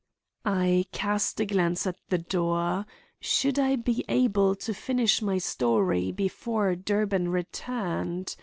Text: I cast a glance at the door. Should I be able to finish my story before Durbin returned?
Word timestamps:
I 0.45 0.85
cast 0.91 1.39
a 1.41 1.45
glance 1.45 1.85
at 1.85 1.95
the 2.09 2.17
door. 2.17 2.87
Should 3.19 3.59
I 3.59 3.75
be 3.75 4.03
able 4.09 4.55
to 4.55 4.73
finish 4.73 5.21
my 5.21 5.37
story 5.37 6.11
before 6.11 6.73
Durbin 6.75 7.29
returned? 7.29 8.35